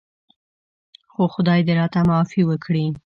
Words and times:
خو 1.11 1.21
خدای 1.33 1.59
دې 1.67 1.73
راته 1.79 1.99
معافي 2.07 2.41
وکړي. 2.45 2.85